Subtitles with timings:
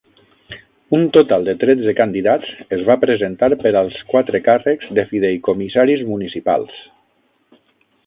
[0.99, 6.85] Un total de tretze candidats es va presentar per als quatre càrrecs de fideïcomissaris municipals.